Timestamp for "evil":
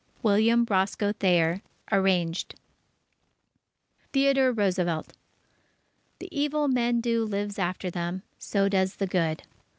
6.35-6.67